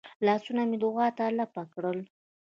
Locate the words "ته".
1.17-1.25